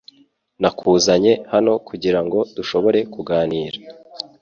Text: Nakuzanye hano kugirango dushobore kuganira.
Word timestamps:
Nakuzanye 0.61 1.31
hano 1.53 1.71
kugirango 1.87 2.37
dushobore 2.55 2.99
kuganira. 3.13 3.79